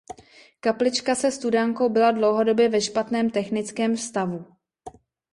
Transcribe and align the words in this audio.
Kaplička 0.59 1.15
se 1.15 1.31
studánkou 1.31 1.89
byla 1.89 2.11
dlouhodobě 2.11 2.69
ve 2.69 2.81
špatném 2.81 3.29
technickém 3.29 3.97
stavu. 3.97 4.45